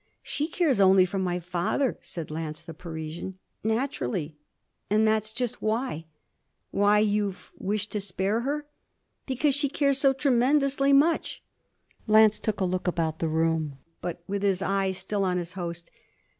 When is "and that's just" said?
4.89-5.61